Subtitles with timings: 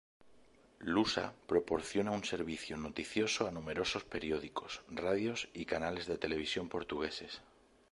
[0.79, 7.43] Lusa proporciona un servicio noticioso a numerosos periódicos, radios y canales de televisión portugueses.